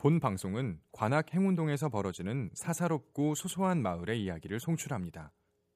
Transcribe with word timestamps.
본 0.00 0.20
방송은 0.20 0.78
관악 0.92 1.34
행운동에서 1.34 1.88
벌어지는 1.88 2.50
사사롭고 2.54 3.34
소소한 3.34 3.82
마을의 3.82 4.22
이야기를 4.22 4.60
송출합니다. 4.60 5.32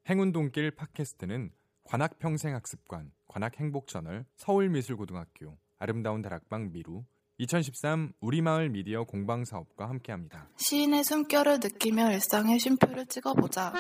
행운동길 0.09 0.71
팟캐스트는 0.77 1.51
관악 1.83 2.21
평생학습관, 2.21 3.11
관악 3.27 3.59
행복저널, 3.59 4.25
서울미술고등학교, 4.37 5.59
아름다운 5.81 6.23
다락방 6.23 6.71
미루, 6.71 7.03
2013 7.39 8.13
우리마을 8.21 8.69
미디어 8.69 9.03
공방 9.03 9.45
사업과 9.45 9.89
함께합니다. 9.89 10.49
시인의 10.57 11.03
숨결을 11.03 11.59
느끼며 11.61 12.13
일상의 12.13 12.61
쉼표를 12.61 13.07
찍어보자. 13.07 13.73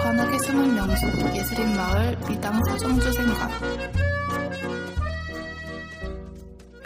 관악의 0.00 0.38
숨은 0.38 0.74
명소 0.76 1.06
예술인 1.34 1.74
마을 1.74 2.16
미당 2.28 2.62
서정주 2.62 3.12
생각. 3.12 4.15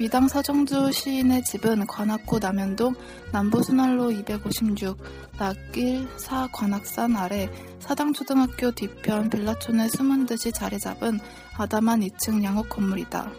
미당 0.01 0.29
서정주 0.29 0.93
시인의 0.93 1.45
집은 1.45 1.87
관악구 1.87 2.39
남현동 2.39 2.95
남부순환로 3.33 4.11
256 4.13 4.97
낙길 5.39 6.09
사 6.17 6.49
관악산 6.51 7.15
아래 7.17 7.51
사당초등학교 7.81 8.71
뒤편 8.71 9.29
빌라촌에 9.29 9.89
숨은 9.89 10.25
듯이 10.25 10.53
자리 10.53 10.79
잡은 10.79 11.21
아담한 11.59 12.01
2층 12.01 12.43
양옥 12.43 12.71
건물이다. 12.71 13.31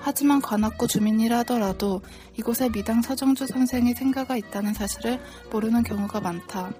하지만 0.00 0.42
관악구 0.42 0.88
주민이라 0.88 1.38
하더라도 1.38 2.02
이곳에 2.36 2.68
미당 2.68 3.00
서정주 3.00 3.46
선생의 3.46 3.94
생가가 3.94 4.36
있다는 4.36 4.74
사실을 4.74 5.20
모르는 5.52 5.84
경우가 5.84 6.20
많다. 6.20 6.72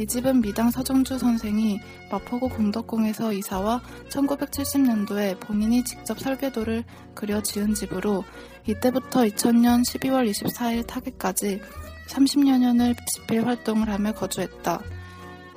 이 0.00 0.06
집은 0.06 0.40
미당 0.40 0.70
서정주 0.70 1.18
선생이 1.18 1.78
마포구 2.10 2.48
공덕궁에서 2.48 3.34
이사와 3.34 3.82
1970년도에 4.08 5.38
본인이 5.40 5.84
직접 5.84 6.18
설계도를 6.18 6.84
그려 7.14 7.42
지은 7.42 7.74
집으로 7.74 8.24
이때부터 8.66 9.24
2000년 9.24 9.82
12월 9.82 10.26
24일 10.30 10.86
타계까지 10.86 11.60
30여 12.08 12.58
년을 12.60 12.96
집필 13.12 13.46
활동을 13.46 13.90
하며 13.90 14.12
거주했다. 14.12 14.80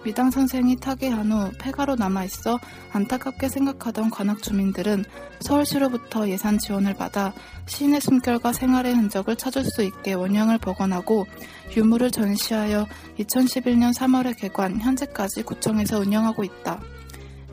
미당 0.03 0.29
선생이 0.29 0.75
타계한 0.77 1.31
후 1.31 1.51
폐가로 1.57 1.95
남아있어 1.95 2.59
안타깝게 2.91 3.47
생각하던 3.47 4.09
관악 4.09 4.43
주민들은 4.43 5.05
서울시로부터 5.39 6.27
예산 6.27 6.57
지원을 6.57 6.93
받아 6.93 7.33
시인의 7.67 8.01
숨결과 8.01 8.51
생활의 8.51 8.95
흔적을 8.95 9.37
찾을 9.37 9.63
수 9.63 9.81
있게 9.81 10.13
원형을 10.13 10.57
복원하고 10.57 11.25
유물을 11.75 12.11
전시하여 12.11 12.85
2011년 13.19 13.93
3월에 13.93 14.37
개관, 14.37 14.79
현재까지 14.79 15.43
구청에서 15.43 15.99
운영하고 15.99 16.43
있다. 16.43 16.81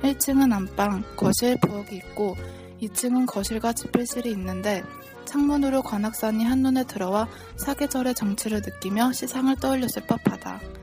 1층은 0.03 0.53
안방, 0.53 1.05
거실, 1.17 1.57
부엌이 1.61 1.97
있고 1.97 2.37
2층은 2.83 3.27
거실과 3.27 3.73
집필실이 3.73 4.31
있는데 4.33 4.83
창문으로 5.25 5.83
관악산이 5.83 6.45
한눈에 6.45 6.85
들어와 6.85 7.29
사계절의 7.57 8.15
정취를 8.15 8.63
느끼며 8.65 9.13
시상을 9.13 9.57
떠올렸을 9.57 10.03
법하다. 10.09 10.80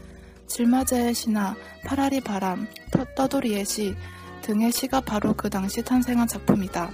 질마제의 0.48 1.14
시나 1.14 1.56
파라리 1.86 2.22
바람, 2.22 2.68
떠돌이의 3.16 3.66
시 3.66 3.96
등의 4.42 4.72
시가 4.72 5.02
바로 5.02 5.34
그 5.34 5.50
당시 5.50 5.84
탄생한 5.84 6.28
작품이다. 6.28 6.90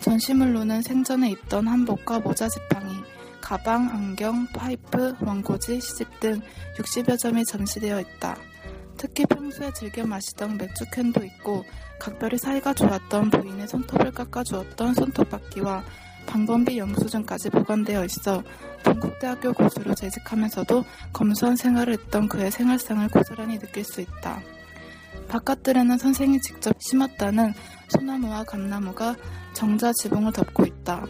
전시물로는 0.00 0.82
생전에 0.82 1.30
입던 1.30 1.66
한복과 1.66 2.20
모자 2.20 2.48
지팡이, 2.48 2.92
가방, 3.40 3.88
안경, 3.88 4.46
파이프, 4.48 5.16
원고지, 5.20 5.80
시집 5.80 6.20
등 6.20 6.40
60여 6.78 7.18
점이 7.18 7.44
전시되어 7.44 8.00
있다. 8.00 8.36
특히 8.96 9.24
평소에 9.26 9.72
즐겨 9.72 10.06
마시던 10.06 10.56
맥주캔도 10.56 11.24
있고 11.24 11.64
각별히 11.98 12.38
사이가 12.38 12.74
좋았던 12.74 13.30
부인의 13.30 13.68
손톱을 13.68 14.12
깎아주었던 14.12 14.94
손톱바퀴와 14.94 15.84
방범비 16.26 16.78
영수증까지 16.78 17.50
보관되어 17.50 18.04
있어 18.04 18.42
동국대학교 18.82 19.52
교수로 19.52 19.94
재직하면서도 19.94 20.84
검소한 21.12 21.56
생활을 21.56 21.94
했던 21.94 22.28
그의 22.28 22.50
생활상을 22.50 23.06
고스란히 23.08 23.58
느낄 23.58 23.84
수 23.84 24.00
있다. 24.00 24.40
바깥들에는 25.28 25.98
선생이 25.98 26.40
직접 26.40 26.76
심었다는 26.80 27.54
소나무와 27.88 28.44
감나무가 28.44 29.16
정자 29.52 29.92
지붕을 29.92 30.32
덮고 30.32 30.64
있다. 30.64 31.04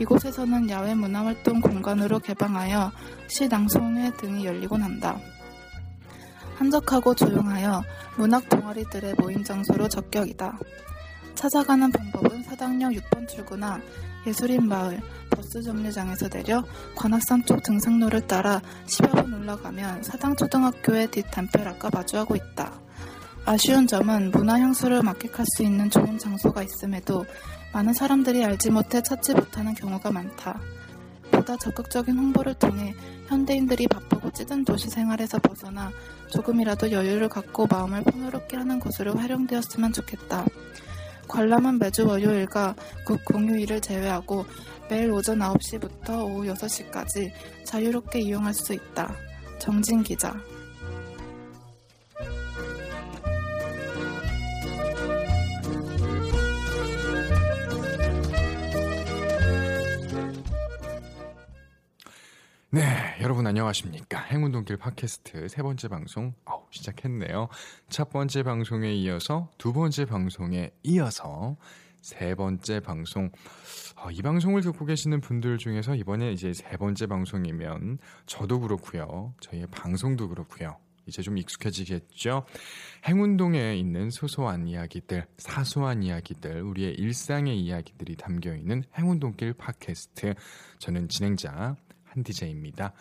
이곳에서는 0.00 0.70
야외 0.70 0.94
문화활동 0.94 1.60
공간으로 1.60 2.20
개방하여 2.20 2.92
시 3.26 3.48
낭송회 3.48 4.12
등이 4.18 4.44
열리곤 4.44 4.82
한다. 4.82 5.18
한적하고 6.56 7.14
조용하여 7.14 7.82
문학 8.16 8.48
동아리들의 8.48 9.14
모임 9.18 9.44
장소로 9.44 9.88
적격이다. 9.88 10.58
찾아가는 11.34 11.90
방법은 11.92 12.42
사당역 12.42 12.92
6번 12.92 13.28
출구나 13.28 13.80
예술인 14.28 14.68
마을 14.68 15.00
버스 15.30 15.62
정류장에서 15.62 16.28
내려 16.28 16.62
관악산 16.94 17.46
쪽 17.46 17.62
등산로를 17.62 18.26
따라 18.26 18.60
10여 18.86 19.24
분 19.24 19.32
올라가면 19.32 20.02
사당초등학교의 20.02 21.10
뒷담벼락과 21.10 21.88
마주하고 21.90 22.36
있다. 22.36 22.78
아쉬운 23.46 23.86
점은 23.86 24.30
문화 24.30 24.60
향수를 24.60 25.02
만끽할 25.02 25.46
수 25.56 25.62
있는 25.62 25.88
좋은 25.88 26.18
장소가 26.18 26.62
있음에도 26.62 27.24
많은 27.72 27.94
사람들이 27.94 28.44
알지 28.44 28.70
못해 28.70 29.02
찾지 29.02 29.32
못하는 29.32 29.72
경우가 29.72 30.10
많다. 30.10 30.60
보다 31.30 31.56
적극적인 31.56 32.16
홍보를 32.16 32.52
통해 32.54 32.94
현대인들이 33.28 33.88
바쁘고 33.88 34.30
찌든 34.32 34.64
도시 34.64 34.90
생활에서 34.90 35.38
벗어나 35.38 35.90
조금이라도 36.30 36.92
여유를 36.92 37.30
갖고 37.30 37.66
마음을 37.66 38.02
풍요롭게 38.02 38.58
하는 38.58 38.78
곳으로 38.78 39.14
활용되었으면 39.14 39.94
좋겠다. 39.94 40.44
관람은 41.28 41.78
매주 41.78 42.06
월요일과 42.06 42.74
국 43.06 43.24
공휴일을 43.24 43.80
제외하고 43.80 44.44
매일 44.90 45.10
오전 45.12 45.38
9시부터 45.38 46.24
오후 46.24 46.44
6시까지 46.44 47.30
자유롭게 47.64 48.20
이용할 48.20 48.54
수 48.54 48.72
있다. 48.72 49.14
정진 49.58 50.02
기자. 50.02 50.34
네, 62.70 63.16
여러분 63.22 63.46
안녕하십니까? 63.46 64.20
행운동길 64.20 64.76
팟캐스트 64.76 65.48
세 65.48 65.62
번째 65.62 65.88
방송 65.88 66.34
어, 66.44 66.57
시작했네요. 66.70 67.48
첫 67.88 68.10
번째 68.10 68.42
방송에 68.42 68.94
이어서 68.94 69.50
두 69.58 69.72
번째 69.72 70.04
방송에 70.04 70.70
이어서 70.82 71.56
세 72.00 72.34
번째 72.34 72.80
방송. 72.80 73.30
어, 73.96 74.10
이 74.10 74.22
방송을 74.22 74.62
듣고 74.62 74.84
계시는 74.84 75.20
분들 75.20 75.58
중에서 75.58 75.94
이번에 75.94 76.32
이제 76.32 76.52
세 76.52 76.76
번째 76.76 77.06
방송이면 77.06 77.98
저도 78.26 78.60
그렇고요. 78.60 79.34
저희의 79.40 79.66
방송도 79.70 80.28
그렇고요. 80.28 80.76
이제 81.06 81.22
좀 81.22 81.38
익숙해지겠죠. 81.38 82.44
행운동에 83.06 83.76
있는 83.76 84.10
소소한 84.10 84.68
이야기들, 84.68 85.26
사소한 85.38 86.02
이야기들, 86.02 86.62
우리의 86.62 86.94
일상의 86.94 87.58
이야기들이 87.58 88.16
담겨 88.16 88.54
있는 88.54 88.84
행운동길 88.96 89.54
팟캐스트. 89.54 90.34
저는 90.78 91.08
진행자 91.08 91.76
한 92.04 92.22
DJ입니다. 92.22 92.92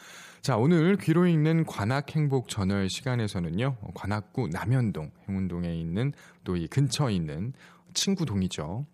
자, 0.47 0.55
오늘 0.55 0.95
귀로 0.95 1.27
읽는 1.27 1.65
관악 1.65 2.15
행복 2.15 2.47
전월 2.47 2.87
시간에서는요. 2.87 3.75
관악구 3.93 4.47
남현동 4.47 5.11
행운동에 5.27 5.75
있는 5.75 6.13
또 6.45 6.55
이 6.55 6.67
근처에 6.67 7.13
있는 7.13 7.51
친구 7.93 8.23
동이죠. 8.23 8.85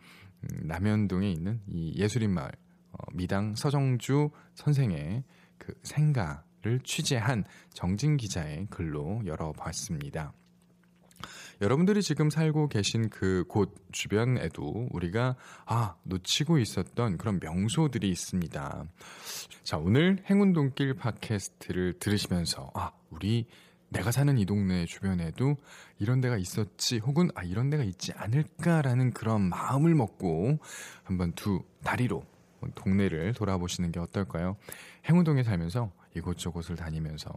음, 0.42 0.68
남현동에 0.68 1.32
있는 1.32 1.62
이 1.68 1.94
예술인 1.96 2.32
마을 2.32 2.50
어, 2.92 2.98
미당 3.14 3.54
서정주 3.54 4.32
선생의 4.56 5.26
그 5.60 5.76
생가를 5.84 6.80
취재한 6.84 7.44
정진 7.72 8.18
기자의 8.18 8.66
글로 8.72 9.22
열어봤습니다. 9.24 10.34
여러분들이 11.64 12.02
지금 12.02 12.30
살고 12.30 12.68
계신 12.68 13.10
그 13.10 13.46
곳 13.48 13.74
주변에도 13.92 14.88
우리가 14.92 15.36
아, 15.66 15.96
놓치고 16.04 16.58
있었던 16.58 17.18
그런 17.18 17.40
명소들이 17.42 18.10
있습니다. 18.10 18.86
자, 19.64 19.78
오늘 19.78 20.24
행운동길 20.30 20.96
팟캐스트를 20.96 22.00
들으시면서 22.00 22.72
아, 22.74 22.92
우리 23.12 23.48
내가 23.90 24.12
사는 24.12 24.38
이 24.38 24.46
동네 24.46 24.86
주변에도 24.86 25.56
이런 26.00 26.20
데가 26.20 26.38
있었지 26.38 26.98
혹은 26.98 27.30
아 27.36 27.44
이런 27.44 27.70
데가 27.70 27.84
있지 27.84 28.12
않을까라는 28.14 29.12
그런 29.12 29.48
마음을 29.50 29.94
먹고 29.96 30.58
한번 31.04 31.32
두 31.34 31.64
다리로 31.84 32.26
동네를 32.76 33.34
돌아보시는 33.34 33.92
게 33.92 34.00
어떨까요? 34.00 34.58
행운동에 35.08 35.44
살면서 35.44 35.92
이곳저곳을 36.16 36.76
다니면서 36.76 37.30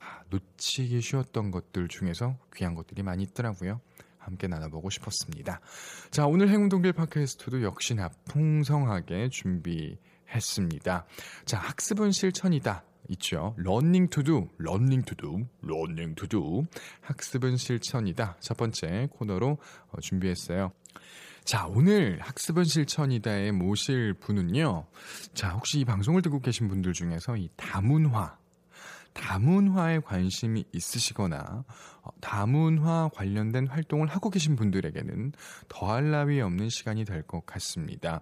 아, 0.00 0.22
놓치기 0.30 1.00
쉬웠던 1.00 1.50
것들 1.50 1.88
중에서 1.88 2.38
귀한 2.54 2.74
것들이 2.74 3.02
많이 3.02 3.24
있더라고요. 3.24 3.80
함께 4.18 4.48
나눠보고 4.48 4.90
싶었습니다. 4.90 5.60
자, 6.10 6.26
오늘 6.26 6.48
행운동길 6.48 6.92
팟캐스트도 6.92 7.62
역시나 7.62 8.10
풍성하게 8.26 9.28
준비했습니다. 9.28 11.06
자, 11.44 11.58
학습은 11.58 12.10
실천이다. 12.10 12.84
있죠. 13.10 13.54
learning 13.56 14.08
to 14.08 14.24
do, 14.24 14.48
learning 14.58 15.02
to 15.02 15.20
do, 15.20 15.46
learning 15.60 16.16
to 16.16 16.35
do. 16.35 16.64
학습은 17.02 17.56
실천이다. 17.56 18.36
첫 18.40 18.56
번째 18.56 19.08
코너로 19.12 19.58
어, 19.92 20.00
준비했어요. 20.00 20.72
자, 21.46 21.64
오늘 21.68 22.18
학습은 22.22 22.64
실천이다에 22.64 23.52
모실 23.52 24.14
분은요. 24.14 24.84
자, 25.32 25.50
혹시 25.50 25.78
이 25.78 25.84
방송을 25.84 26.20
듣고 26.20 26.40
계신 26.40 26.66
분들 26.66 26.92
중에서 26.92 27.36
이 27.36 27.48
다문화, 27.56 28.36
다문화에 29.16 30.00
관심이 30.00 30.64
있으시거나 30.72 31.64
어, 32.02 32.10
다문화 32.20 33.10
관련된 33.14 33.66
활동을 33.66 34.06
하고 34.06 34.30
계신 34.30 34.54
분들에게는 34.56 35.32
더할 35.68 36.10
나위 36.10 36.40
없는 36.40 36.68
시간이 36.68 37.04
될 37.04 37.22
것 37.26 37.44
같습니다. 37.46 38.20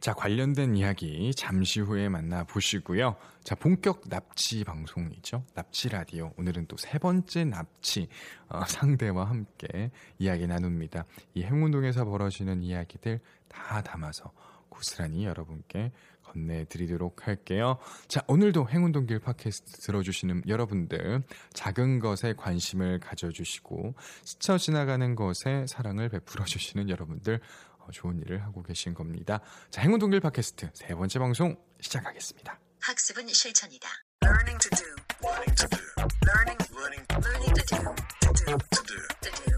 자, 0.00 0.12
관련된 0.14 0.74
이야기 0.74 1.32
잠시 1.36 1.80
후에 1.80 2.08
만나 2.08 2.42
보시고요. 2.44 3.16
자, 3.44 3.54
본격 3.54 4.08
납치 4.08 4.64
방송이죠. 4.64 5.44
납치 5.54 5.88
라디오. 5.88 6.32
오늘은 6.36 6.66
또 6.66 6.76
세 6.76 6.98
번째 6.98 7.44
납치 7.44 8.08
어, 8.48 8.64
상대와 8.66 9.28
함께 9.28 9.90
이야기 10.18 10.46
나눕니다. 10.46 11.04
이 11.34 11.42
행운동에서 11.44 12.04
벌어지는 12.04 12.62
이야기들 12.62 13.20
다 13.48 13.82
담아서 13.82 14.32
고스란히 14.70 15.24
여러분께 15.26 15.92
건네드리도록 16.30 17.26
할게요. 17.26 17.78
자, 18.08 18.22
오늘도 18.26 18.68
행운동길 18.68 19.20
팟캐스트 19.20 19.80
들어주시는 19.82 20.42
여러분들, 20.48 21.22
작은 21.52 21.98
것에 21.98 22.34
관심을 22.34 23.00
가져주시고, 23.00 23.94
스쳐 24.24 24.58
지나가는 24.58 25.14
것에 25.14 25.66
사랑을 25.68 26.08
베풀어 26.08 26.44
주시는 26.44 26.88
여러분들, 26.88 27.40
어, 27.78 27.86
좋은 27.92 28.18
일을 28.20 28.42
하고 28.44 28.62
계신 28.62 28.94
겁니다. 28.94 29.40
자, 29.70 29.82
행운동길 29.82 30.20
팟캐스트 30.20 30.70
세 30.74 30.94
번째 30.94 31.18
방송 31.18 31.56
시작하겠습니다. 31.80 32.58
학습은 32.82 33.28
실천이다. 33.28 33.88
Learning 34.22 34.58
to 34.58 34.70
do. 34.76 34.86
Learning 35.22 35.54
to 35.56 35.68
do. 35.68 35.78
Learning. 36.24 36.58
Learning. 36.72 37.04
Learning 37.20 37.54
to 37.54 37.64
do. 37.66 37.76
To 38.20 38.32
do. 38.32 38.56
To 38.70 38.82
do. 38.84 38.96
To 39.20 39.30
do. 39.30 39.56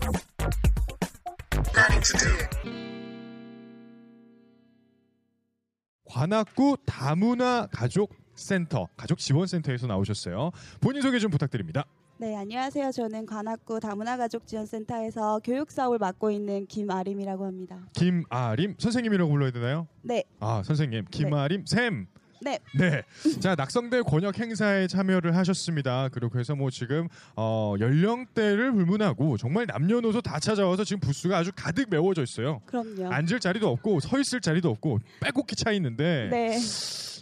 Learning 1.74 2.02
to 2.02 2.18
do. 2.18 2.41
관악구 6.22 6.76
다문화 6.86 7.66
가족 7.72 8.14
센터 8.36 8.86
가족 8.96 9.18
지원 9.18 9.48
센터에서 9.48 9.88
나오셨어요. 9.88 10.52
본인 10.80 11.02
소개 11.02 11.18
좀 11.18 11.32
부탁드립니다. 11.32 11.84
네, 12.16 12.36
안녕하세요. 12.36 12.92
저는 12.92 13.26
관악구 13.26 13.80
다문화 13.80 14.16
가족 14.16 14.46
지원 14.46 14.64
센터에서 14.64 15.40
교육 15.42 15.72
사업을 15.72 15.98
맡고 15.98 16.30
있는 16.30 16.66
김아림이라고 16.66 17.44
합니다. 17.44 17.88
김아림 17.94 18.76
선생님이라고 18.78 19.32
불러야 19.32 19.50
되나요? 19.50 19.88
네, 20.02 20.22
아 20.38 20.62
선생님 20.64 21.06
김아림 21.10 21.66
샘. 21.66 22.06
네. 22.42 22.58
네. 22.76 23.02
자 23.40 23.54
낙성대 23.54 24.02
권역 24.02 24.38
행사에 24.38 24.86
참여를 24.86 25.36
하셨습니다. 25.36 26.08
그렇고 26.08 26.38
해서 26.38 26.54
뭐 26.54 26.70
지금 26.70 27.08
어, 27.36 27.74
연령대를 27.78 28.72
불문하고 28.72 29.36
정말 29.36 29.66
남녀노소 29.66 30.20
다 30.20 30.38
찾아와서 30.38 30.84
지금 30.84 31.00
부스가 31.00 31.38
아주 31.38 31.52
가득 31.54 31.88
메워져 31.90 32.22
있어요. 32.22 32.60
그럼요. 32.66 33.12
앉을 33.12 33.40
자리도 33.40 33.68
없고 33.68 34.00
서 34.00 34.18
있을 34.18 34.40
자리도 34.40 34.70
없고 34.70 34.98
빼곡히 35.20 35.56
차 35.56 35.72
있는데 35.72 36.28
네, 36.30 36.58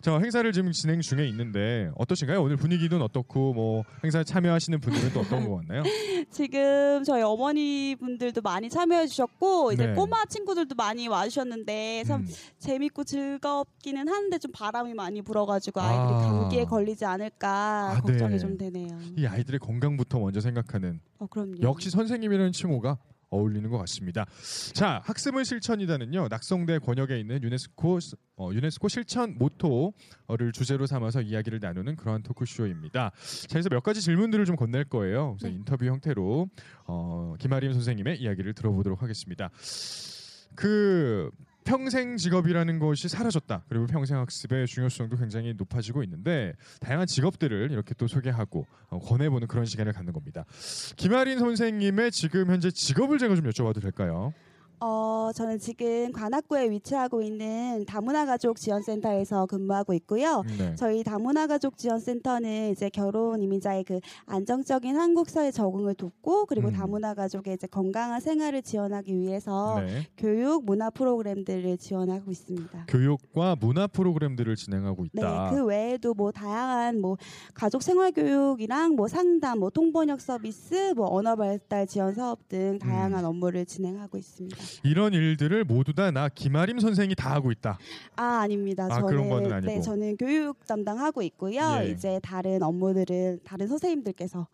저 0.02 0.18
행사를 0.18 0.50
지금 0.52 0.72
진행 0.72 1.00
중에 1.02 1.28
있는데 1.28 1.90
어떠신가요? 1.96 2.42
오늘 2.42 2.56
분위기는 2.56 3.00
어떻고 3.02 3.52
뭐 3.52 3.84
행사에 4.02 4.24
참여하시는 4.24 4.80
분들은 4.80 5.12
또 5.12 5.20
어떤 5.20 5.46
것 5.46 5.56
같나요? 5.56 5.82
지금 6.30 7.04
저희 7.04 7.22
어머니 7.22 7.94
분들도 7.98 8.40
많이 8.40 8.70
참여해 8.70 9.06
주셨고 9.08 9.72
이제 9.72 9.88
네. 9.88 9.94
꼬마 9.94 10.24
친구들도 10.24 10.74
많이 10.74 11.06
와주셨는데 11.06 12.04
참 12.06 12.22
음. 12.22 12.28
재밌고 12.58 13.04
즐겁기는 13.04 14.08
한데 14.08 14.38
좀 14.38 14.52
바람이 14.52 14.94
많이 14.94 15.20
불어가지고 15.20 15.80
아이들이 15.80 16.14
아. 16.14 16.18
감기에 16.18 16.64
걸리지 16.64 17.04
않을까 17.04 17.96
아, 17.96 18.00
걱정이 18.00 18.32
네. 18.32 18.38
좀 18.38 18.56
되네요. 18.56 18.98
이 19.16 19.26
아이들의 19.26 19.60
건강부터 19.60 20.18
먼저 20.18 20.40
생각하는 20.40 21.00
어, 21.18 21.26
그럼요. 21.26 21.56
역시 21.60 21.90
선생님이라는 21.90 22.52
칭호가 22.52 22.96
어울리는 23.30 23.68
것 23.70 23.78
같습니다. 23.78 24.26
자, 24.72 25.00
학습은 25.04 25.44
실천이다는요. 25.44 26.28
낙성대 26.28 26.80
권역에 26.80 27.18
있는 27.18 27.42
유네스코 27.42 27.98
어, 28.36 28.50
유네스코 28.52 28.88
실천 28.88 29.36
모토를 29.38 30.52
주제로 30.52 30.86
삼아서 30.86 31.22
이야기를 31.22 31.60
나누는 31.60 31.96
그러한 31.96 32.22
토크쇼입니다. 32.22 33.10
자, 33.10 33.48
그래서 33.50 33.68
몇 33.68 33.82
가지 33.82 34.00
질문들을 34.00 34.44
좀 34.44 34.56
건넬 34.56 34.84
거예요. 34.84 35.36
그래서 35.38 35.48
네. 35.48 35.54
인터뷰 35.54 35.84
형태로 35.86 36.48
어, 36.86 37.34
김아림 37.38 37.72
선생님의 37.72 38.20
이야기를 38.20 38.54
들어보도록 38.54 39.02
하겠습니다. 39.02 39.50
그 40.54 41.30
평생 41.64 42.16
직업이라는 42.16 42.78
것이 42.78 43.08
사라졌다. 43.08 43.64
그리고 43.68 43.86
평생 43.86 44.18
학습의 44.18 44.66
중요성도 44.66 45.16
굉장히 45.16 45.54
높아지고 45.56 46.02
있는데 46.04 46.54
다양한 46.80 47.06
직업들을 47.06 47.70
이렇게 47.70 47.94
또 47.94 48.06
소개하고 48.06 48.66
어, 48.88 48.98
권해보는 48.98 49.48
그런 49.48 49.64
시간을 49.64 49.92
갖는 49.92 50.12
겁니다. 50.12 50.44
김아린 50.96 51.38
선생님의 51.38 52.12
지금 52.12 52.50
현재 52.50 52.70
직업을 52.70 53.18
제가 53.18 53.34
좀 53.34 53.44
여쭤봐도 53.44 53.80
될까요? 53.80 54.32
어, 54.82 55.30
저는 55.34 55.58
지금 55.58 56.10
관악구에 56.10 56.70
위치하고 56.70 57.20
있는 57.20 57.84
다문화 57.86 58.24
가족 58.24 58.56
지원센터에서 58.56 59.44
근무하고 59.44 59.92
있고요. 59.94 60.42
네. 60.58 60.74
저희 60.74 61.04
다문화 61.04 61.46
가족 61.46 61.76
지원센터는 61.76 62.70
이제 62.70 62.88
결혼 62.88 63.42
이민자의 63.42 63.84
그 63.84 64.00
안정적인 64.24 64.96
한국 64.96 65.28
사회 65.28 65.50
적응을 65.50 65.94
돕고 65.94 66.46
그리고 66.46 66.68
음. 66.68 66.72
다문화 66.72 67.12
가족의 67.12 67.54
이제 67.54 67.66
건강한 67.66 68.20
생활을 68.20 68.62
지원하기 68.62 69.14
위해서 69.18 69.80
네. 69.80 70.06
교육 70.16 70.64
문화 70.64 70.88
프로그램들을 70.88 71.76
지원하고 71.76 72.30
있습니다. 72.30 72.86
교육과 72.88 73.56
문화 73.60 73.86
프로그램들을 73.86 74.56
진행하고 74.56 75.04
네, 75.12 75.20
있다. 75.20 75.50
그 75.50 75.64
외에도 75.66 76.14
뭐 76.14 76.32
다양한 76.32 77.02
뭐 77.02 77.18
가족 77.52 77.82
생활 77.82 78.12
교육이랑 78.12 78.96
뭐 78.96 79.08
상담, 79.08 79.58
뭐 79.58 79.68
통번역 79.68 80.22
서비스, 80.22 80.94
뭐 80.96 81.06
언어 81.10 81.36
발달 81.36 81.86
지원 81.86 82.14
사업 82.14 82.48
등 82.48 82.78
다양한 82.78 83.24
음. 83.24 83.28
업무를 83.28 83.66
진행하고 83.66 84.16
있습니다. 84.16 84.69
이런 84.82 85.12
일들을 85.14 85.64
모두 85.64 85.92
다 85.94 86.10
나 86.10 86.28
김아림 86.28 86.78
선생이 86.80 87.14
다 87.14 87.30
하고 87.32 87.52
있다. 87.52 87.78
아 88.16 88.40
아닙니다. 88.42 88.86
아, 88.90 88.94
저는 88.94 89.06
그런 89.06 89.28
거는 89.28 89.52
아니고. 89.52 89.72
네, 89.72 89.80
저는 89.80 90.16
교육 90.16 90.66
담당하고 90.66 91.22
있고요. 91.22 91.60
예. 91.82 91.90
이제 91.90 92.18
다른 92.22 92.62
업무들은 92.62 93.40
다른 93.44 93.66
선생님들께서 93.68 94.46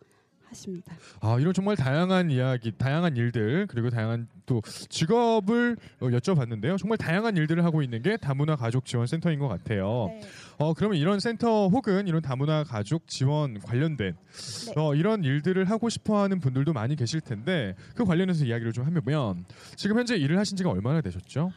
하십니다. 0.49 0.93
아 1.21 1.37
이런 1.39 1.53
정말 1.53 1.75
다양한 1.75 2.31
이야기, 2.31 2.71
다양한 2.77 3.17
일들 3.17 3.67
그리고 3.67 3.89
다양한 3.89 4.27
또 4.45 4.61
직업을 4.89 5.77
어, 5.99 6.07
여쭤봤는데요. 6.07 6.77
정말 6.77 6.97
다양한 6.97 7.37
일들을 7.37 7.63
하고 7.63 7.81
있는 7.81 8.01
게 8.01 8.17
다문화 8.17 8.55
가족 8.55 8.85
지원 8.85 9.07
센터인 9.07 9.39
것 9.39 9.47
같아요. 9.47 10.07
네. 10.09 10.21
어 10.57 10.73
그러면 10.73 10.97
이런 10.97 11.19
센터 11.19 11.67
혹은 11.67 12.07
이런 12.07 12.21
다문화 12.21 12.63
가족 12.63 13.07
지원 13.07 13.59
관련된 13.59 14.15
네. 14.15 14.73
어, 14.75 14.95
이런 14.95 15.23
일들을 15.23 15.69
하고 15.69 15.89
싶어하는 15.89 16.39
분들도 16.39 16.73
많이 16.73 16.95
계실 16.95 17.21
텐데 17.21 17.75
그 17.95 18.05
관련해서 18.05 18.45
이야기를 18.45 18.73
좀 18.73 18.85
하면 18.85 19.45
지금 19.75 19.97
현재 19.97 20.15
일을 20.15 20.37
하신 20.39 20.57
지가 20.57 20.69
얼마나 20.69 21.01
되셨죠? 21.01 21.51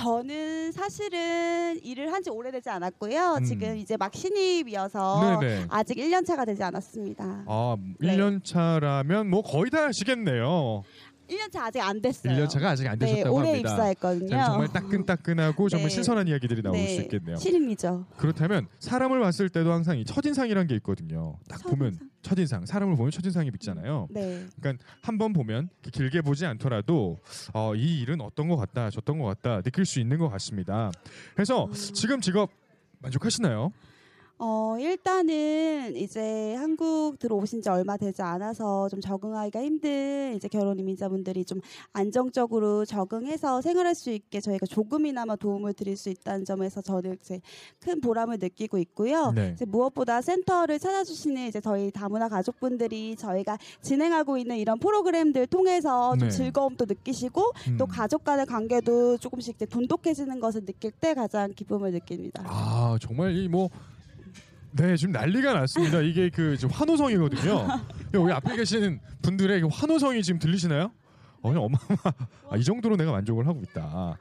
저는 0.00 0.72
사실은 0.72 1.80
일을 1.82 2.12
한 2.12 2.22
지 2.26 2.30
오래되지 2.30 2.68
않았고요. 2.70 3.36
음. 3.38 3.44
지금 3.44 3.76
이제 3.76 3.96
막 3.96 4.12
신입이어서 4.12 5.38
네네. 5.40 5.66
아직 5.68 5.96
1년 5.98 6.26
차가 6.26 6.44
되지 6.44 6.62
않았습니다. 6.64 7.44
아 7.46 7.76
네. 8.00 8.16
1년 8.16 8.42
차라면 8.44 9.30
뭐 9.30 9.42
거의 9.42 9.70
다 9.70 9.84
하시겠네요. 9.84 10.82
1년 11.28 11.50
차 11.52 11.64
아직 11.66 11.80
안 11.80 12.00
됐어요. 12.00 12.32
1년 12.32 12.48
차가 12.48 12.70
아직 12.70 12.86
안 12.86 12.98
네, 12.98 13.06
되셨다고 13.06 13.36
올해 13.36 13.48
합니다. 13.50 13.70
입사했거든요. 13.72 14.28
자, 14.28 14.44
정말 14.46 14.68
따끈따끈하고 14.72 15.68
정말 15.70 15.88
네. 15.88 15.94
신선한 15.94 16.28
이야기들이 16.28 16.62
나올 16.62 16.76
네, 16.76 16.94
수 16.94 17.02
있겠네요. 17.02 17.36
신입이죠. 17.36 18.06
그렇다면 18.16 18.68
사람을 18.78 19.20
봤을 19.20 19.48
때도 19.48 19.72
항상 19.72 19.98
이 19.98 20.04
첫인상이란 20.04 20.66
게 20.66 20.74
있거든요. 20.76 21.38
딱 21.48 21.62
보면 21.62 21.92
첫인상. 21.92 22.08
첫인상, 22.22 22.66
사람을 22.66 22.96
보면 22.96 23.10
첫인상이 23.12 23.50
있잖아요. 23.54 24.08
네. 24.10 24.46
그러니까 24.60 24.84
한 25.00 25.16
번 25.18 25.32
보면 25.32 25.68
길게 25.92 26.22
보지 26.22 26.44
않더라도 26.46 27.18
어, 27.54 27.74
이 27.74 28.00
일은 28.02 28.20
어떤 28.20 28.48
것 28.48 28.56
같다, 28.56 28.90
저떤 28.90 29.18
것 29.18 29.26
같다 29.26 29.62
느낄 29.62 29.84
수 29.86 30.00
있는 30.00 30.18
것 30.18 30.28
같습니다. 30.30 30.90
그래서 31.34 31.66
음. 31.66 31.72
지금 31.72 32.20
직업 32.20 32.50
만족하시나요? 32.98 33.72
어, 34.38 34.76
일단은 34.78 35.96
이제 35.96 36.54
한국 36.56 37.18
들어오신 37.18 37.62
지 37.62 37.70
얼마 37.70 37.96
되지 37.96 38.20
않아서 38.20 38.86
좀 38.90 39.00
적응하기가 39.00 39.62
힘든 39.62 40.34
이제 40.36 40.46
결혼 40.48 40.78
이민자분들이 40.78 41.46
좀 41.46 41.60
안정적으로 41.94 42.84
적응해서 42.84 43.62
생활할 43.62 43.94
수 43.94 44.10
있게 44.10 44.42
저희가 44.42 44.66
조금이나마 44.66 45.36
도움을 45.36 45.72
드릴 45.72 45.96
수 45.96 46.10
있다는 46.10 46.44
점에서 46.44 46.82
저는 46.82 47.16
이제 47.22 47.40
큰 47.80 48.02
보람을 48.02 48.36
느끼고 48.38 48.76
있고요. 48.78 49.32
네. 49.34 49.52
이제 49.54 49.64
무엇보다 49.64 50.20
센터를 50.20 50.78
찾아주시는 50.78 51.46
이제 51.46 51.62
저희 51.62 51.90
다문화 51.90 52.28
가족분들이 52.28 53.16
저희가 53.16 53.56
진행하고 53.80 54.36
있는 54.36 54.58
이런 54.58 54.78
프로그램들 54.78 55.46
통해서 55.46 56.14
좀 56.18 56.28
네. 56.28 56.30
즐거움도 56.30 56.84
느끼시고 56.84 57.52
음. 57.68 57.76
또 57.78 57.86
가족 57.86 58.22
간의 58.22 58.44
관계도 58.44 59.16
조금씩 59.16 59.54
이제 59.54 59.64
돈독해지는 59.64 60.40
것을 60.40 60.66
느낄 60.66 60.90
때 60.90 61.14
가장 61.14 61.50
기쁨을 61.54 61.92
느낍니다. 61.92 62.42
아 62.46 62.98
정말 63.00 63.34
이뭐 63.34 63.70
네, 64.72 64.96
지금 64.96 65.12
난리가 65.12 65.54
났습니다. 65.54 66.00
이게 66.00 66.28
그 66.28 66.56
지금 66.56 66.74
환호성이거든요. 66.74 67.66
여기 68.14 68.32
앞에 68.32 68.56
계시는 68.56 69.00
분들의 69.22 69.60
그 69.62 69.68
환호성이 69.68 70.22
지금 70.22 70.38
들리시나요? 70.38 70.92
어, 71.42 71.50
어마어마. 71.50 71.78
아, 72.50 72.56
이 72.56 72.64
정도로 72.64 72.96
내가 72.96 73.12
만족을 73.12 73.46
하고 73.46 73.60
있다. 73.60 74.18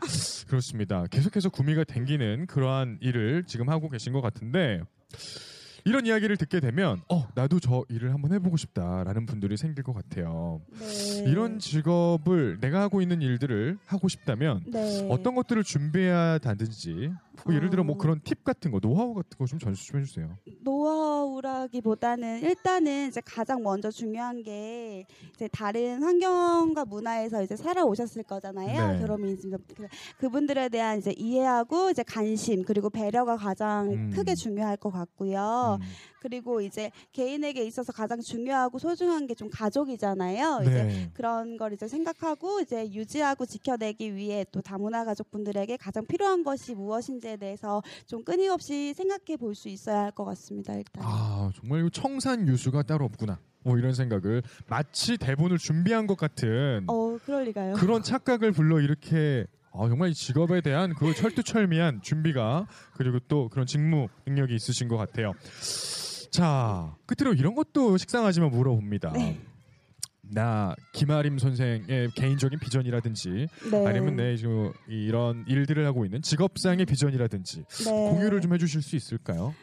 그렇습니다. 0.47 1.05
계속해서 1.07 1.49
구미가 1.49 1.83
댕기는 1.85 2.45
그러한 2.47 2.99
일을 3.01 3.43
지금 3.45 3.69
하고 3.69 3.89
계신 3.89 4.13
것 4.13 4.21
같은데 4.21 4.81
이런 5.87 6.07
이야기를 6.07 6.37
듣게 6.37 6.59
되면 6.59 7.01
어 7.09 7.27
나도 7.35 7.59
저 7.59 7.83
일을 7.89 8.11
한번 8.11 8.33
해보고 8.33 8.57
싶다라는 8.57 9.27
분들이 9.27 9.55
생길 9.55 9.83
것 9.83 9.93
같아요. 9.93 10.61
네. 10.79 11.23
이런 11.27 11.59
직업을 11.59 12.59
내가 12.59 12.81
하고 12.81 13.01
있는 13.03 13.21
일들을 13.21 13.77
하고 13.85 14.07
싶다면 14.07 14.63
네. 14.65 15.07
어떤 15.11 15.35
것들을 15.35 15.63
준비해야 15.63 16.39
하든지 16.43 17.11
뭐 17.43 17.53
예를 17.53 17.69
들어 17.69 17.83
뭐 17.83 17.95
어. 17.95 17.97
그런 17.97 18.19
팁 18.23 18.43
같은 18.43 18.71
거 18.71 18.79
노하우 18.79 19.13
같은 19.13 19.37
거 19.37 19.45
좀 19.45 19.59
전수 19.59 19.85
좀 19.85 19.99
해주세요. 19.99 20.37
노하우라기보다는 20.61 22.41
일단은 22.43 23.07
이제 23.09 23.21
가장 23.25 23.61
먼저 23.63 23.91
중요한 23.91 24.43
게 24.43 25.05
이제 25.35 25.47
다른 25.49 26.01
환경과 26.01 26.85
문화에서 26.85 27.43
이제 27.43 27.55
살아오셨을 27.55 28.23
거잖아요. 28.23 28.93
네. 28.93 28.99
결혼민 28.99 29.37
그분들에 30.17 30.69
대한 30.69 30.97
이제 30.99 31.13
이해하고 31.17 31.91
이제 31.91 32.03
관심 32.03 32.63
그리고 32.63 32.89
배려가 32.89 33.35
가장 33.37 33.91
음. 33.91 34.11
크게 34.13 34.35
중요할 34.35 34.77
것 34.77 34.89
같고요. 34.91 35.77
음. 35.81 35.85
그리고 36.25 36.59
이제 36.59 36.89
개인에게 37.13 37.63
있어서 37.65 37.93
가장 37.93 38.19
중요하고 38.19 38.79
소중한 38.79 39.27
게 39.27 39.35
좀 39.35 39.47
가족이잖아요. 39.51 40.61
이제 40.63 40.83
네. 40.83 41.11
그런 41.13 41.57
걸 41.57 41.73
이제 41.73 41.87
생각하고 41.87 42.61
이제 42.61 42.89
유지하고 42.91 43.45
지켜내기 43.45 44.15
위해 44.15 44.43
또 44.51 44.61
다문화 44.61 45.03
가족분들에게 45.05 45.77
가장 45.77 46.05
필요한 46.07 46.43
것이 46.43 46.73
무엇인지에 46.73 47.37
대해서 47.37 47.83
좀 48.07 48.23
끊임없이 48.23 48.93
생각해 48.95 49.37
볼 49.37 49.53
수 49.55 49.69
있어야 49.69 49.99
할 49.99 50.11
것 50.11 50.25
같습니다. 50.25 50.73
일단. 50.73 51.03
아 51.05 51.51
정말 51.55 51.87
청산 51.91 52.47
유수가 52.47 52.83
따로 52.83 53.05
없구나. 53.05 53.37
뭐 53.63 53.77
이런 53.77 53.93
생각을 53.93 54.41
마치 54.67 55.17
대본을 55.17 55.57
준비한 55.59 56.07
것 56.07 56.17
같은 56.17 56.85
어, 56.87 57.17
그럴 57.25 57.43
리가요. 57.43 57.73
그런 57.75 58.01
착각을 58.03 58.51
불러 58.51 58.79
이렇게 58.79 59.45
아, 59.73 59.89
정말 59.89 60.09
이 60.09 60.13
직업에 60.13 60.61
대한 60.61 60.93
그 60.95 61.13
철두철미한 61.13 62.01
준비가 62.01 62.67
그리고 62.93 63.19
또 63.27 63.49
그런 63.49 63.65
직무 63.67 64.07
능력이 64.25 64.55
있으신 64.55 64.87
것 64.87 64.95
같아요. 64.97 65.33
자 66.35 66.93
끝으로 67.05 67.33
이런 67.33 67.55
것도 67.55 67.95
식상하지만 67.95 68.51
물어봅니다. 68.51 69.13
네. 69.13 69.39
나 70.21 70.75
김아림 70.91 71.37
선생의 71.37 72.09
개인적인 72.13 72.59
비전이라든지 72.59 73.47
네. 73.71 73.87
아니면 73.87 74.17
내 74.17 74.35
지금 74.35 74.73
이런 74.89 75.45
일들을 75.47 75.85
하고 75.85 76.03
있는 76.03 76.21
직업상의 76.21 76.85
비전이라든지 76.87 77.63
네. 77.85 78.09
공유를 78.09 78.41
좀 78.41 78.53
해주실 78.53 78.81
수 78.81 78.97
있을까요? 78.97 79.53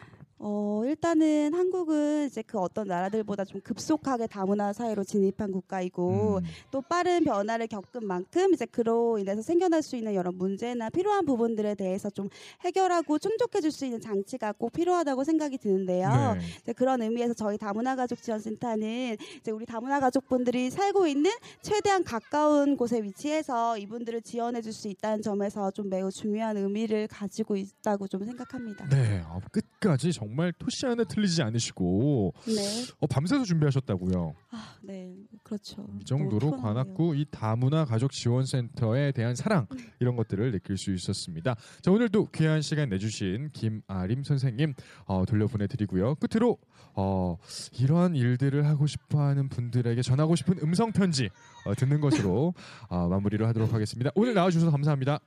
어, 0.44 0.82
일단은 0.84 1.54
한국은 1.54 2.26
이제 2.26 2.42
그 2.42 2.58
어떤 2.58 2.88
나라들보다 2.88 3.44
좀 3.44 3.60
급속하게 3.60 4.26
다문화 4.26 4.72
사회로 4.72 5.04
진입한 5.04 5.52
국가이고 5.52 6.38
음, 6.38 6.42
또 6.72 6.82
빠른 6.82 7.22
변화를 7.22 7.68
겪은 7.68 8.04
만큼 8.04 8.52
이제 8.52 8.66
그로 8.66 9.18
인해서 9.20 9.40
생겨날 9.40 9.82
수 9.82 9.94
있는 9.94 10.14
여러 10.14 10.32
문제나 10.32 10.90
필요한 10.90 11.26
부분들에 11.26 11.76
대해서 11.76 12.10
좀 12.10 12.28
해결하고 12.64 13.20
충족해 13.20 13.60
줄 13.60 13.70
수 13.70 13.84
있는 13.86 14.00
장치가 14.00 14.50
꼭 14.52 14.72
필요하다고 14.72 15.22
생각이 15.24 15.58
드는데요. 15.58 16.08
네. 16.34 16.40
이제 16.60 16.72
그런 16.72 17.00
의미에서 17.02 17.34
저희 17.34 17.56
다문화 17.56 17.94
가족 17.94 18.20
지원센터는 18.20 19.16
이제 19.38 19.50
우리 19.52 19.64
다문화 19.64 20.00
가족분들이 20.00 20.70
살고 20.70 21.06
있는 21.06 21.30
최대한 21.62 22.02
가까운 22.04 22.76
곳에 22.76 23.00
위치해서 23.00 23.78
이분들을 23.78 24.22
지원해 24.22 24.60
줄 24.60 24.72
수 24.72 24.88
있다는 24.88 25.22
점에서 25.22 25.70
좀 25.70 25.88
매우 25.88 26.10
중요한 26.10 26.56
의미를 26.56 27.06
가지고 27.06 27.56
있다고 27.56 28.08
좀 28.08 28.24
생각합니다. 28.24 28.88
네, 28.88 29.22
아, 29.24 29.38
끝까지 29.52 30.12
정말 30.12 30.31
토시 30.58 30.86
하나 30.86 31.04
틀리지 31.04 31.42
않으시고 31.42 32.34
네. 32.46 32.84
어, 33.00 33.06
밤새서 33.06 33.44
준비하셨다고요. 33.44 34.34
아, 34.50 34.74
네. 34.82 35.14
그렇죠. 35.42 35.86
이 36.00 36.04
정도로. 36.04 36.52
관악구 36.62 37.16
이 37.16 37.26
다문화 37.30 37.84
가족 37.84 38.12
지원센터에 38.12 39.12
대한 39.12 39.34
사랑 39.34 39.66
이런 40.00 40.16
것들을 40.16 40.52
느낄 40.52 40.76
수 40.76 40.92
있었습니다. 40.94 41.56
자 41.80 41.90
오늘도 41.90 42.30
귀한 42.32 42.62
시간 42.62 42.88
내주신 42.88 43.50
김아림 43.52 44.22
선생님 44.22 44.74
어, 45.06 45.24
돌려보내드리고요. 45.26 46.16
끝으로 46.16 46.58
어, 46.94 47.36
이러한 47.78 48.14
일들을 48.14 48.66
하고 48.66 48.86
싶어하는 48.86 49.48
분들에게 49.48 50.00
전하고 50.02 50.36
싶은 50.36 50.58
음성 50.62 50.92
편지 50.92 51.30
어, 51.66 51.74
듣는 51.74 52.00
것으로 52.00 52.54
어, 52.88 53.08
마무리를 53.08 53.46
하도록 53.48 53.72
하겠습니다. 53.72 54.10
오늘 54.14 54.34
나와주셔서 54.34 54.70
감사합니다. 54.70 55.20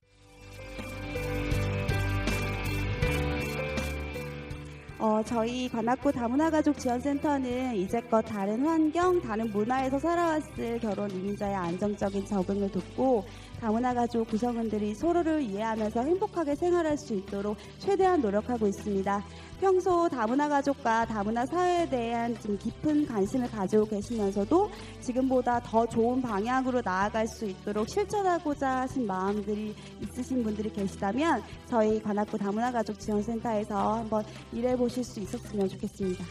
어, 5.05 5.21
저희 5.23 5.69
관악구 5.69 6.11
다문화 6.11 6.49
가족 6.49 6.79
지원센터는 6.79 7.75
이제껏 7.75 8.25
다른 8.25 8.65
환경, 8.65 9.21
다른 9.21 9.51
문화에서 9.51 9.99
살아왔을 9.99 10.79
결혼 10.79 11.11
이민자의 11.11 11.53
안정적인 11.53 12.25
적응을 12.25 12.71
돕고 12.71 13.23
다문화 13.61 13.93
가족 13.93 14.27
구성원들이 14.27 14.95
서로를 14.95 15.43
이해하면서 15.43 16.01
행복하게 16.01 16.55
생활할 16.55 16.97
수 16.97 17.13
있도록 17.13 17.55
최대한 17.77 18.19
노력하고 18.19 18.65
있습니다. 18.65 19.23
평소 19.59 20.09
다문화 20.09 20.49
가족과 20.49 21.05
다문화 21.05 21.45
사회에 21.45 21.89
대한 21.89 22.37
좀 22.41 22.57
깊은 22.57 23.07
관심을 23.07 23.49
가지고 23.49 23.85
계시면서도 23.85 24.69
지금보다 25.01 25.59
더 25.61 25.85
좋은 25.85 26.21
방향으로 26.21 26.81
나아갈 26.83 27.27
수 27.27 27.45
있도록 27.45 27.87
실천하고자 27.89 28.81
하신 28.81 29.07
마음들이 29.07 29.75
있으신 30.01 30.43
분들이 30.43 30.71
계시다면 30.71 31.41
저희 31.67 32.01
관악구 32.01 32.37
다문화 32.37 32.71
가족 32.71 32.99
지원센터에서 32.99 33.99
한번 33.99 34.23
일해 34.51 34.75
보실 34.75 35.03
수 35.03 35.19
있었으면 35.19 35.69
좋겠습니다. 35.69 36.23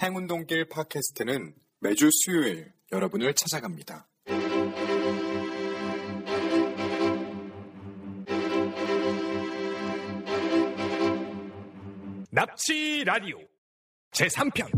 행운동길 0.00 0.68
팟캐스트는 0.68 1.54
매주 1.80 2.10
수요일 2.12 2.72
여러분을 2.92 3.34
찾아갑니다. 3.34 4.06
납치 12.36 13.02
라디오 13.02 13.38
제3편 14.10 14.68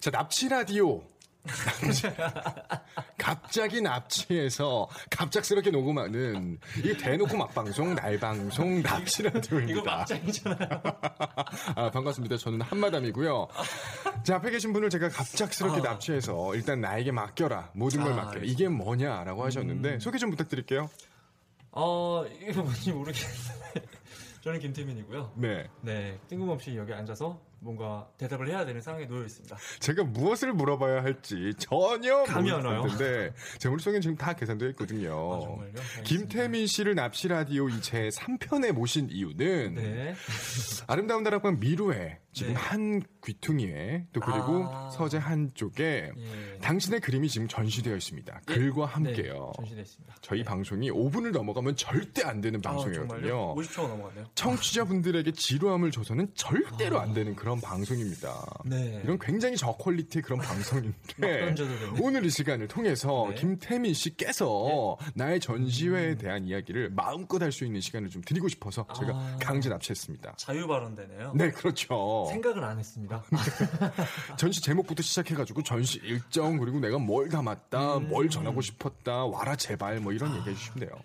자, 0.00 0.10
납치 0.10 0.48
라디오. 0.48 1.02
갑자기 3.18 3.80
납치해서 3.80 4.88
갑작스럽게 5.10 5.70
녹음하는 5.70 6.58
이게 6.78 6.96
대놓고 6.96 7.36
막방송, 7.36 7.94
날방송, 7.94 8.82
납치 8.82 9.22
라디오입니다. 9.22 9.72
이거 9.72 9.82
막장이잖아요. 9.84 10.82
아, 11.76 11.90
반갑습니다. 11.90 12.36
저는 12.38 12.62
한마담이고요. 12.62 13.48
자, 14.24 14.36
앞에 14.36 14.50
계신 14.50 14.72
분을 14.72 14.88
제가 14.90 15.08
갑작스럽게 15.08 15.80
아. 15.80 15.90
납치해서 15.92 16.54
일단 16.54 16.80
나에게 16.80 17.10
맡겨라. 17.12 17.70
모든 17.74 18.02
걸 18.02 18.12
아, 18.12 18.16
맡겨라. 18.16 18.44
이게 18.44 18.68
뭐냐라고 18.68 19.44
하셨는데 19.44 19.94
음. 19.94 20.00
소개 20.00 20.18
좀 20.18 20.30
부탁드릴게요. 20.30 20.88
어 21.72 22.24
이게 22.40 22.52
뭔지 22.52 22.92
모르겠는데 22.92 23.82
저는 24.42 24.60
김태민이고요. 24.60 25.32
네. 25.36 25.68
네 25.80 26.18
뜬금없이 26.28 26.76
여기 26.76 26.92
앉아서 26.92 27.40
뭔가 27.60 28.08
대답을 28.18 28.48
해야 28.48 28.64
되는 28.66 28.80
상황에 28.80 29.06
놓여 29.06 29.24
있습니다. 29.24 29.56
제가 29.78 30.04
무엇을 30.04 30.52
물어봐야 30.52 31.02
할지 31.02 31.54
전혀 31.58 32.24
감이 32.24 32.50
안 32.50 32.64
와요. 32.64 32.82
모르겠는데 32.82 33.34
제 33.58 33.68
머릿속엔 33.68 34.00
지금 34.00 34.16
다 34.16 34.34
계산되어 34.34 34.68
있거든요. 34.70 35.34
아, 35.34 35.40
정말요? 35.40 35.72
김태민 36.04 36.66
씨를 36.66 36.94
납치 36.94 37.28
라디오 37.28 37.68
이제 37.68 38.08
3편에 38.08 38.72
모신 38.72 39.08
이유는 39.10 39.74
네. 39.74 40.14
아름다운 40.88 41.22
다락방 41.22 41.60
미루에 41.60 42.18
지금 42.32 42.54
네. 42.54 42.58
한 42.58 43.02
귀퉁이에 43.24 44.06
또 44.12 44.20
그리고 44.20 44.66
아. 44.70 44.90
서재 44.90 45.18
한쪽에 45.18 46.10
예. 46.16 46.58
당신의 46.60 47.00
그림이 47.00 47.28
지금 47.28 47.46
전시되어 47.46 47.94
있습니다. 47.94 48.40
글과 48.46 48.86
함께요. 48.86 49.52
네, 49.58 49.62
전시됐습니다. 49.62 50.14
저희 50.22 50.42
방송이 50.42 50.90
5분을 50.90 51.30
넘어가면 51.32 51.76
절대 51.76 52.22
안 52.24 52.40
되는 52.40 52.60
아, 52.64 52.70
방송이거든요. 52.70 53.08
정말요? 53.08 53.54
50초가 53.56 53.88
넘어갔네요. 53.88 54.24
청취자분들에게 54.34 55.30
지루함을 55.32 55.90
줘서는 55.90 56.30
절대로 56.34 57.00
안 57.00 57.12
되는 57.14 57.36
그런 57.36 57.60
방송입니다. 57.60 58.44
네. 58.64 59.00
이런 59.04 59.18
굉장히 59.18 59.56
저퀄리티의 59.56 60.22
그런 60.22 60.38
막 60.38 60.46
방송인데. 60.48 61.54
오늘 62.00 62.24
이 62.24 62.30
시간을 62.30 62.66
통해서 62.68 63.26
네. 63.28 63.34
김태민 63.36 63.94
씨께서 63.94 64.96
나의 65.14 65.38
전시회에 65.40 66.16
대한 66.16 66.44
이야기를 66.46 66.90
마음껏 66.90 67.40
할 67.40 67.52
수 67.52 67.66
있는 67.66 67.82
시간을 67.82 68.08
좀 68.08 68.22
드리고 68.22 68.48
싶어서 68.48 68.86
제가 68.98 69.12
아. 69.12 69.36
강제 69.38 69.68
납치했습니다. 69.68 70.34
자유 70.38 70.66
발언되네요. 70.66 71.34
네, 71.34 71.50
그렇죠. 71.50 72.21
생각을 72.26 72.64
안 72.64 72.78
했습니다. 72.78 73.22
전시 74.36 74.60
제목부터 74.60 75.02
시작해가지고 75.02 75.62
전시 75.62 75.98
일정 75.98 76.58
그리고 76.58 76.78
내가 76.80 76.98
뭘 76.98 77.28
담았다, 77.28 77.98
음. 77.98 78.08
뭘 78.08 78.28
전하고 78.28 78.60
싶었다, 78.60 79.24
와라 79.24 79.56
제발 79.56 80.00
뭐 80.00 80.12
이런 80.12 80.36
얘기해 80.36 80.54
주시면 80.54 80.80
돼요. 80.80 81.02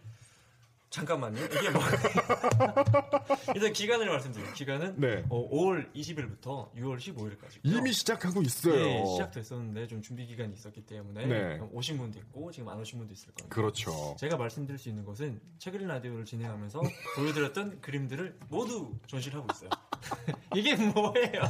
잠깐만요. 0.98 1.46
이게 1.46 1.70
뭐 1.70 1.82
일단 3.54 3.72
기간을 3.72 4.10
말씀드릴게요. 4.10 4.54
기간은 4.56 5.00
네. 5.00 5.24
어, 5.30 5.48
5월 5.52 5.94
20일부터 5.94 6.74
6월 6.74 6.98
15일까지. 6.98 7.60
이미 7.62 7.94
시작하고 7.94 8.42
있어요. 8.42 8.74
예, 8.74 9.06
시작됐었는데 9.06 9.86
좀 9.86 10.02
준비 10.02 10.26
기간이 10.26 10.54
있었기 10.56 10.88
때문에 10.88 11.28
네. 11.28 11.60
오신 11.72 12.00
분도 12.00 12.18
있고 12.18 12.52
지금 12.52 12.70
안 12.70 12.80
오신 12.80 12.98
분도 12.98 13.14
있을 13.14 13.28
겁니다. 13.28 13.56
그렇죠. 13.56 14.16
제가 14.20 14.38
말씀드릴 14.38 14.80
수 14.80 14.90
있는 14.90 15.06
것은 15.06 15.40
책을린 15.60 15.88
라디오를 15.88 16.26
진행하면서 16.26 16.82
보여드렸던 17.16 17.82
그림들을 17.82 18.40
모두 18.50 18.98
전시를 19.06 19.38
하고 19.38 19.48
있어요. 19.54 19.70
이게 20.56 20.76
뭐예요? 20.76 21.44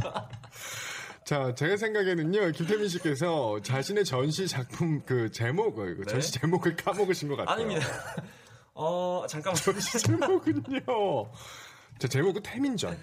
자, 1.24 1.54
제 1.56 1.76
생각에는요, 1.76 2.52
김태민 2.52 2.88
씨께서 2.88 3.62
자신의 3.62 4.06
전시 4.06 4.48
작품 4.48 5.02
그 5.06 5.30
제목을, 5.30 5.96
그 5.98 6.02
네. 6.04 6.12
전시 6.12 6.32
제목을 6.34 6.76
까먹으신 6.78 7.28
것 7.28 7.36
같아요. 7.38 7.56
아닙니다. 7.56 7.86
어 8.80 9.26
잠깐만. 9.28 9.56
제목은요. 9.60 11.32
자, 12.00 12.08
제목은 12.08 12.44
태민전. 12.44 12.98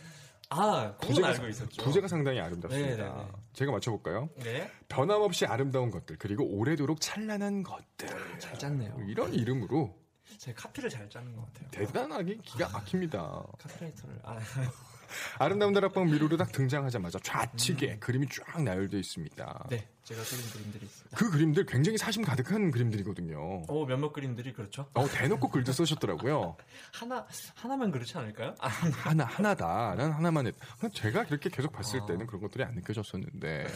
아, 0.50 0.93
그건 1.00 1.09
부제가, 1.09 1.28
알고 1.28 1.49
있었죠. 1.49 1.83
부제가 1.83 2.07
상당히 2.07 2.38
아름답습니다. 2.38 2.97
네, 2.97 3.02
네, 3.02 3.25
네. 3.25 3.33
제가 3.54 3.73
맞춰볼까요? 3.73 4.28
네, 4.37 4.71
변함없이 4.88 5.47
아름다운 5.47 5.90
것들, 5.90 6.16
그리고 6.19 6.45
오래도록 6.45 7.00
찬란한 7.00 7.64
것들. 7.64 8.38
잘 8.38 8.57
짰네요. 8.57 8.97
이런 9.09 9.35
이름으로 9.35 9.99
제가 10.38 10.62
카피를 10.62 10.90
잘 10.90 11.09
짜는 11.11 11.35
것 11.35 11.45
같아요. 11.47 11.71
대단하게 11.71 12.37
기가 12.45 12.69
막힙니다. 12.69 13.43
카피라이터를 13.59 14.21
아, 14.23 14.38
아름다운 15.38 15.73
다락방 15.73 16.06
미로로 16.06 16.37
딱 16.37 16.52
등장하자마자 16.52 17.18
좌측에 17.23 17.99
그림이 17.99 18.28
쫙 18.28 18.62
나열되어 18.62 19.00
있습니다. 19.00 19.64
음. 19.64 19.68
네, 19.71 19.88
제가 20.04 20.23
그린 20.23 20.50
그림들이 20.50 20.85
있습니다. 20.85 21.16
그 21.16 21.30
그림들 21.30 21.66
굉장히 21.66 21.99
사심 21.99 22.23
가득한 22.23 22.71
그림들이거든요. 22.71 23.64
어, 23.68 23.87
몇몇 23.87 24.12
그림들이 24.12 24.52
그렇죠. 24.52 24.88
어, 24.94 25.06
대놓고 25.09 25.49
글도 25.49 25.73
쓰셨더라고요. 25.73 26.56
하나 26.92 27.26
하나만 27.54 27.90
그렇지 27.90 28.16
않을까요? 28.18 28.54
아, 28.61 28.68
하나, 28.68 29.25
하나다. 29.25 29.94
난 29.97 30.12
하나만 30.12 30.47
했. 30.47 30.54
제가 30.92 31.25
그렇게 31.25 31.49
계속 31.50 31.73
봤을 31.73 32.00
아. 32.00 32.06
때는 32.06 32.26
그런 32.26 32.40
것들이 32.42 32.64
안 32.64 32.75
느껴졌었는데. 32.75 33.66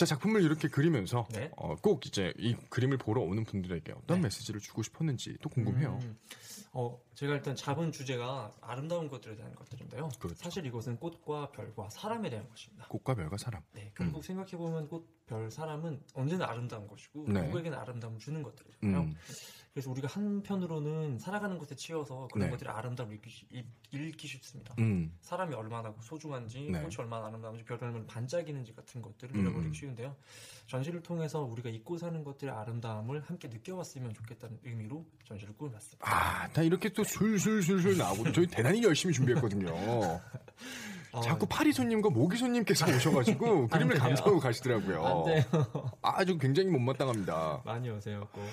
자, 0.00 0.06
작품을 0.06 0.40
이렇게 0.40 0.66
그리면서 0.66 1.28
네. 1.30 1.50
어, 1.58 1.76
꼭 1.76 2.06
이제 2.06 2.32
이 2.38 2.56
그림을 2.70 2.96
보러 2.96 3.20
오는 3.20 3.44
분들에게 3.44 3.92
어떤 3.92 4.16
네. 4.16 4.22
메시지를 4.22 4.58
주고 4.58 4.82
싶었는지 4.82 5.36
또 5.42 5.50
궁금해요. 5.50 5.98
음, 6.00 6.18
어, 6.72 6.98
제가 7.12 7.34
일단 7.34 7.54
잡은 7.54 7.92
주제가 7.92 8.50
아름다운 8.62 9.08
것들에 9.08 9.36
대한 9.36 9.54
것들인데요. 9.54 10.08
그렇죠. 10.18 10.36
사실 10.36 10.64
이것은 10.64 10.96
꽃과 10.96 11.50
별과 11.50 11.90
사람에 11.90 12.30
대한 12.30 12.48
것입니다. 12.48 12.86
꽃과 12.88 13.14
별과 13.14 13.36
사람. 13.36 13.62
네, 13.72 13.92
결국 13.94 14.24
생각해 14.24 14.52
보면 14.52 14.88
꽃, 14.88 15.06
별, 15.30 15.48
사람은 15.48 16.02
언제나 16.14 16.50
아름다운 16.50 16.88
것이고 16.88 17.26
네. 17.28 17.42
누구에게는 17.42 17.78
아름다움을 17.78 18.18
주는 18.18 18.42
것들이잖아요. 18.42 19.02
음. 19.02 19.14
그래서 19.72 19.88
우리가 19.92 20.08
한편으로는 20.08 21.20
살아가는 21.20 21.56
것에 21.56 21.76
치여서 21.76 22.26
그런 22.32 22.48
네. 22.48 22.50
것들이 22.50 22.68
아름다움을 22.68 23.14
읽기, 23.14 23.46
읽기 23.92 24.26
쉽습니다. 24.26 24.74
음. 24.80 25.16
사람이 25.20 25.54
얼마나 25.54 25.94
소중한지, 26.00 26.68
네. 26.72 26.82
꽃이 26.82 26.96
얼마나 26.98 27.26
아름다운지, 27.26 27.64
별이 27.64 27.78
얼마나 27.80 28.04
반짝이는지 28.06 28.74
같은 28.74 29.00
것들을 29.00 29.36
음. 29.36 29.40
잃어버리기 29.40 29.78
쉬운데요. 29.78 30.16
전시를 30.66 31.02
통해서 31.02 31.42
우리가 31.42 31.70
잊고 31.70 31.96
사는 31.96 32.24
것들의 32.24 32.52
아름다움을 32.52 33.20
함께 33.20 33.46
느껴봤으면 33.46 34.12
좋겠다는 34.12 34.58
의미로 34.64 35.06
전시를 35.26 35.56
꾸며봤습니다. 35.56 36.04
아, 36.04 36.48
다 36.48 36.62
이렇게 36.62 36.88
또 36.88 37.04
술술술술 37.04 37.96
나오고 37.96 38.32
저희 38.32 38.48
대단히 38.48 38.82
열심히 38.82 39.14
준비했거든요. 39.14 39.68
어, 41.12 41.20
자꾸 41.20 41.46
파리 41.46 41.72
손님과 41.72 42.10
모기 42.10 42.36
손님께서 42.36 42.86
오셔가지고 42.86 43.68
그림을. 43.68 43.96
감상하고 43.98 44.38
가시더라고요. 44.38 45.24
아주 46.02 46.38
굉장히 46.38 46.70
못마땅합니다. 46.70 47.62
많이 47.64 47.90
오세요. 47.90 48.28
꼭. 48.32 48.44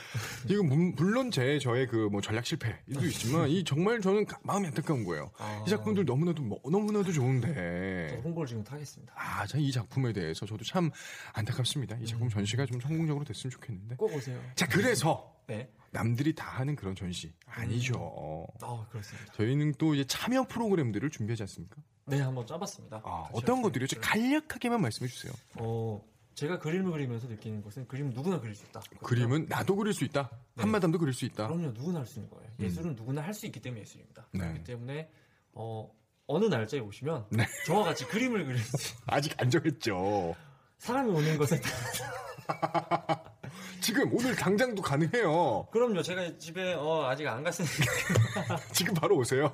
이거 0.49 0.63
문- 0.63 0.95
물론 0.95 1.29
제 1.32 1.60
저의 1.60 1.88
그 1.88 2.08
뭐 2.10 2.21
전략 2.21 2.45
실패도 2.45 3.01
있지만 3.05 3.49
이 3.49 3.63
정말 3.63 3.99
저는 4.01 4.25
가- 4.25 4.39
마음이 4.43 4.67
안타까운 4.67 5.03
거예요. 5.03 5.29
아, 5.38 5.63
이 5.67 5.69
작품들 5.69 6.05
너무나도 6.05 6.41
뭐- 6.41 6.60
너무나도 6.69 7.05
저 7.05 7.12
좋은데 7.12 8.21
홍보를 8.23 8.47
지금 8.47 8.63
하겠습니다. 8.67 9.13
아, 9.15 9.45
자, 9.45 9.58
이 9.58 9.71
작품에 9.71 10.13
대해서 10.13 10.45
저도 10.45 10.63
참 10.63 10.89
안타깝습니다. 11.34 11.97
이 12.01 12.05
작품 12.05 12.29
전시가 12.29 12.65
좀 12.65 12.79
성공적으로 12.79 13.25
됐으면 13.25 13.51
좋겠는데. 13.51 13.95
꼭 13.97 14.13
오세요. 14.15 14.39
자, 14.55 14.67
그래서 14.67 15.34
네. 15.47 15.69
남들이 15.91 16.36
다 16.36 16.47
하는 16.49 16.75
그런 16.75 16.95
전시 16.95 17.33
아니죠. 17.45 18.47
아, 18.62 18.86
그렇습니다. 18.89 19.33
저희는 19.33 19.73
또 19.77 19.95
이제 19.95 20.03
참여 20.05 20.43
프로그램들을 20.47 21.10
준비하지 21.10 21.43
않습니까? 21.43 21.81
네, 22.05 22.19
한번 22.21 22.45
짜봤습니다. 22.45 23.01
아, 23.03 23.27
어떤 23.33 23.57
할 23.57 23.63
것들이요? 23.63 23.88
있는 23.88 23.95
간략하게만 24.01 24.81
말씀해 24.81 25.07
주세요. 25.10 25.33
어, 25.55 26.01
제가 26.36 26.60
그림을 26.60 26.91
그리면서 26.91 27.27
느끼는 27.27 27.62
것은 27.63 27.88
그림 27.88 28.10
누구나 28.12 28.39
그릴 28.39 28.53
수 28.55 28.65
있다. 28.65 28.81
그림은 29.03 29.47
나도 29.49 29.75
그릴 29.75 29.93
수 29.93 30.05
있다. 30.05 30.29
네. 30.55 30.62
한마담도 30.62 30.99
그릴 30.99 31.13
수 31.13 31.25
있다. 31.25 31.47
그럼요, 31.47 31.71
누구나 31.71 31.99
할 31.99 32.05
수 32.05 32.19
있는 32.19 32.29
거예요. 32.29 32.49
예술은 32.60 32.95
누구나 32.95 33.21
할 33.21 33.33
수 33.33 33.45
있기 33.47 33.60
때문에 33.62 33.81
예술입니다. 33.81 34.27
네. 34.33 34.39
그렇기 34.39 34.63
때문에 34.65 35.10
어, 35.53 35.89
어느 36.27 36.45
날짜에 36.45 36.79
오시면 36.81 37.27
네. 37.31 37.45
저와 37.65 37.86
같이 37.86 38.05
그림을 38.05 38.45
그릴 38.45 38.60
수 38.60 38.95
아직 39.07 39.33
안 39.41 39.49
정했죠. 39.49 40.36
사람이 40.77 41.10
오는 41.10 41.38
것에 41.38 41.60
지금 43.81 44.13
오늘 44.13 44.35
당장도 44.35 44.81
가능해요. 44.81 45.67
그럼요. 45.71 46.01
제가 46.01 46.37
집에 46.37 46.73
어, 46.73 47.05
아직 47.07 47.27
안 47.27 47.43
갔으니까 47.43 47.73
지금 48.73 48.93
바로 48.93 49.17
오세요. 49.17 49.53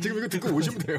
지금 0.00 0.18
이거 0.18 0.28
듣고 0.28 0.54
오시면 0.54 0.78
돼요. 0.80 0.98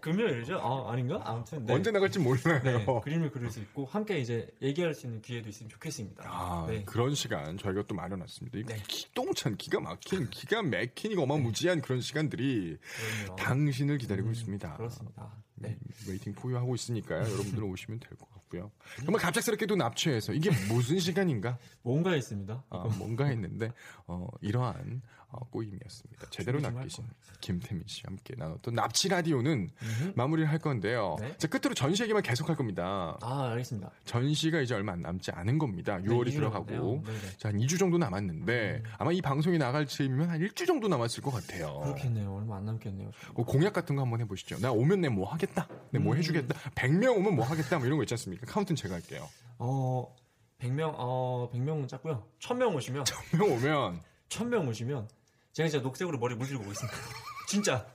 금요일이죠? 0.00 0.58
아, 0.58 0.92
아닌가? 0.92 1.20
아무튼 1.24 1.64
네. 1.66 1.74
언제 1.74 1.90
나갈지 1.90 2.18
몰라요. 2.18 2.60
네, 2.62 3.00
그림을 3.04 3.30
그릴 3.30 3.50
수 3.50 3.60
있고 3.60 3.84
함께 3.86 4.18
이제 4.18 4.48
얘기할 4.62 4.94
수 4.94 5.06
있는 5.06 5.20
기회도 5.22 5.48
있으면 5.48 5.70
좋겠습니다. 5.70 6.24
아, 6.26 6.66
네. 6.68 6.84
그런 6.84 7.14
시간 7.14 7.56
저희가 7.58 7.84
또 7.86 7.94
마련했습니다. 7.94 8.58
이 8.58 8.64
네. 8.64 8.82
기똥찬, 8.88 9.56
기가 9.56 9.80
막힌, 9.80 10.28
기가 10.30 10.62
막힌, 10.62 11.18
어마무지한 11.18 11.80
그런 11.82 12.00
시간들이 12.00 12.78
그럼요. 13.24 13.36
당신을 13.36 13.98
기다리고 13.98 14.28
음, 14.28 14.32
있습니다. 14.32 14.76
그렇습니다. 14.76 15.30
네. 15.56 15.76
waiting 16.08 16.34
for 16.34 16.46
you하고 16.46 16.74
있으니까요. 16.74 17.20
여러분들은 17.20 17.62
오시면 17.64 18.00
될 18.00 18.10
것 18.18 18.28
같고요. 18.32 18.70
정말 19.04 19.20
갑작스럽게도 19.22 19.76
납치해서 19.76 20.34
이게 20.34 20.50
무슨 20.68 20.98
시간인가? 20.98 21.58
뭔가 21.82 22.14
있습니다. 22.14 22.64
아, 22.68 22.78
뭔가 22.98 23.24
했는데 23.24 23.72
어, 24.06 24.28
이러한 24.42 25.00
어, 25.21 25.21
꼬임이었습니다. 25.50 26.26
제대로 26.30 26.58
준비 26.58 26.62
좀할 26.70 26.82
낚이신 26.82 27.04
김태민 27.40 27.84
씨와 27.86 28.10
함께 28.10 28.34
나눴던 28.36 28.74
납치 28.74 29.08
라디오는 29.08 29.70
음흠. 29.80 30.12
마무리를 30.16 30.50
할 30.50 30.58
건데요. 30.58 31.16
네. 31.20 31.36
자 31.38 31.46
끝으로 31.48 31.74
전시 31.74 32.02
얘기만 32.02 32.22
계속 32.22 32.48
할 32.48 32.56
겁니다. 32.56 33.16
아, 33.22 33.50
알겠습니다. 33.52 33.90
전시가 34.04 34.60
이제 34.60 34.74
얼마 34.74 34.96
남지 34.96 35.30
않은 35.30 35.58
겁니다. 35.58 35.98
6월이 35.98 36.26
네, 36.26 36.30
들어가고 36.32 36.64
남았네요. 36.72 37.02
네네. 37.02 37.36
자, 37.38 37.48
한 37.50 37.56
2주 37.58 37.78
정도 37.78 37.96
남았는데 37.98 38.82
아마 38.98 39.12
이 39.12 39.20
방송이 39.22 39.58
나갈 39.58 39.86
즈음이면 39.86 40.28
한 40.28 40.40
1주 40.40 40.66
정도 40.66 40.88
남았을 40.88 41.22
것 41.22 41.30
같아요. 41.30 41.80
그렇겠네요. 41.84 42.34
얼마 42.34 42.56
안 42.56 42.64
남겠네요. 42.66 43.10
어, 43.34 43.44
공약 43.44 43.72
같은 43.72 43.94
거 43.96 44.02
한번 44.02 44.20
해보시죠. 44.20 44.58
나 44.58 44.72
오면 44.72 45.00
내 45.00 45.12
뭐 45.12 45.28
하겠다. 45.30 45.68
내뭐 45.90 46.12
음. 46.14 46.18
해주겠다. 46.18 46.54
100명 46.70 47.16
오면 47.18 47.36
뭐 47.36 47.44
하겠다. 47.44 47.76
뭐 47.76 47.86
이런 47.86 47.98
거 47.98 48.04
있지 48.04 48.14
않습니까? 48.14 48.46
카운트는 48.46 48.76
제가 48.76 48.94
할게요. 48.94 49.28
어, 49.58 50.14
100명, 50.58 50.94
어, 50.96 51.50
100명은 51.52 51.86
작고요. 51.86 52.24
1000명 52.40 52.74
오시면, 52.74 53.04
100명 53.04 53.42
오면 53.58 54.00
1000명 54.30 54.68
오시면, 54.68 55.08
제가 55.52 55.68
진짜 55.68 55.82
녹색으로 55.82 56.18
머리 56.18 56.34
물들고 56.34 56.64
오겠습니다. 56.64 56.98
진짜. 57.48 57.86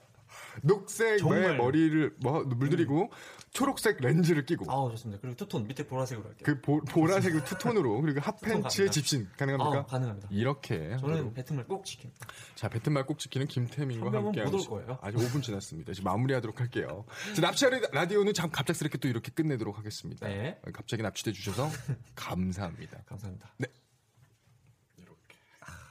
녹색 0.63 1.19
정말요. 1.19 1.55
머리를 1.57 2.15
뭐 2.19 2.43
물들이고 2.43 3.11
초록색 3.51 3.97
렌즈를 4.01 4.45
끼고 4.45 4.69
아우 4.71 4.89
좋습니다. 4.91 5.21
그리고 5.21 5.35
투톤 5.37 5.67
밑에 5.67 5.85
보라색으로 5.85 6.27
할게요. 6.27 6.43
그 6.43 6.61
보, 6.61 6.81
보라색을 6.81 7.43
투톤으로 7.45 8.01
그리고 8.01 8.19
핫팬츠에. 8.21 8.89
집신 8.89 9.29
가능합니까? 9.37 9.79
아, 9.81 9.85
가능합니다. 9.85 10.29
이렇게 10.31 10.97
저는. 10.99 11.33
배트말 11.33 11.65
꼭 11.67 11.85
지킵니다. 11.85 12.27
자 12.55 12.69
배트말 12.69 13.05
꼭 13.05 13.19
지키는 13.19 13.47
김태민과 13.47 14.11
함께 14.11 14.43
못올 14.43 14.67
거예요. 14.67 14.97
아직 15.01 15.17
5분 15.17 15.43
지났습니다. 15.43 15.91
이제 15.91 16.01
마무리하도록 16.03 16.59
할게요. 16.59 17.05
자, 17.35 17.41
납치 17.41 17.65
라디오는 17.91 18.33
참 18.33 18.49
갑작스럽게 18.49 18.97
또 18.97 19.07
이렇게 19.07 19.31
끝내도록 19.31 19.77
하겠습니다. 19.77 20.27
네. 20.27 20.59
갑자기 20.73 21.03
납치돼 21.03 21.31
주셔서 21.33 21.69
감사합니다. 22.15 23.01
감사합니다. 23.05 23.53
네. 23.57 23.67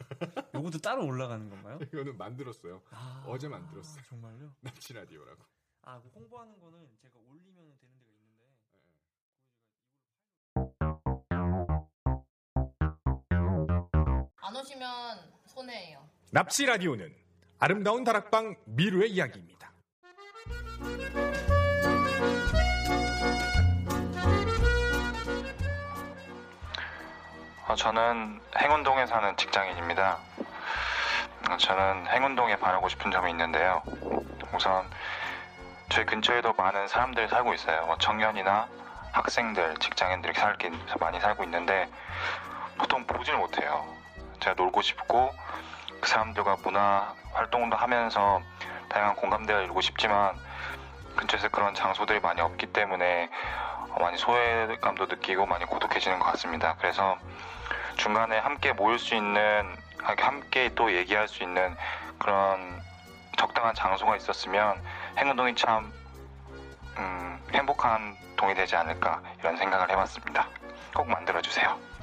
요것도 0.55 0.79
따로 0.79 1.05
올라가는 1.07 1.49
건가요? 1.49 1.79
이거는 1.93 2.17
만들었어요. 2.17 2.83
아, 2.91 3.25
어제 3.27 3.49
만들었어요. 3.49 4.03
정말요? 4.09 4.53
납치 4.61 4.93
라디오라고. 4.93 5.43
아, 5.83 6.01
그 6.01 6.09
홍보하는 6.15 6.59
거는 6.61 6.97
제가 7.01 7.19
올리면 7.19 7.77
되는 7.79 7.95
데가 8.05 8.19
있는데. 8.21 8.47
안 14.37 14.57
오시면 14.57 15.33
손해예요. 15.47 16.09
납치 16.33 16.67
라디오는 16.67 17.15
아름다운 17.59 18.05
다락방 18.05 18.57
미루의 18.67 19.11
이야기입니다. 19.13 19.73
저는 27.77 28.41
행운동에 28.59 29.07
사는 29.07 29.37
직장인입니다. 29.37 30.19
어, 31.51 31.57
저는 31.59 32.07
행운동에 32.09 32.57
바라고 32.57 32.89
싶은 32.89 33.11
점이 33.11 33.31
있는데요. 33.33 33.83
우선 34.55 34.89
저희 35.91 36.07
근처에도 36.07 36.55
많은 36.55 36.89
사람들이 36.89 37.29
살고 37.29 37.53
있어요. 37.53 37.85
뭐 37.85 37.99
청년이나 37.99 38.67
학생들, 39.13 39.77
직장인들이 39.77 40.33
살긴 40.35 40.81
많이 41.01 41.21
살고 41.21 41.45
있는데 41.45 41.89
보통 42.79 43.07
보질 43.07 43.37
못해요. 43.37 43.87
제가 44.41 44.55
놀고 44.55 44.81
싶고 44.81 45.31
그 46.01 46.09
사람들과 46.09 46.57
문화 46.63 47.15
활동도 47.35 47.77
하면서 47.77 48.41
다양한 48.89 49.17
공감대를 49.17 49.65
이루고 49.65 49.83
싶지만 49.83 50.35
근처에서 51.17 51.49
그런 51.51 51.75
장소들이 51.75 52.21
많이 52.21 52.41
없기 52.41 52.69
때문에 52.73 53.29
어, 53.91 54.01
많이 54.01 54.17
소외감도 54.17 55.07
느끼고 55.07 55.45
많이 55.45 55.67
고독해지는 55.67 56.19
것 56.19 56.25
같습니다. 56.33 56.75
그래서 56.79 57.19
중간에 58.07 58.39
함께 58.39 58.73
모일 58.73 59.01
수 59.01 59.17
있는 59.17 59.75
함께 60.01 60.71
또 60.77 60.95
얘기할 60.95 61.27
수 61.27 61.43
있는 61.43 61.75
그런 62.21 62.81
적당한 63.37 63.75
장소가 63.75 64.15
있었으면 64.17 64.81
행운동이 65.19 65.57
참 65.57 65.93
음, 66.99 67.45
행복한 67.53 68.17
동이 68.37 68.55
되지 68.55 68.77
않을까 68.77 69.21
이런 69.41 69.57
생각을 69.57 69.91
해봤습니다. 69.91 70.47
꼭 70.95 71.09
만들어주세요. 71.09 71.96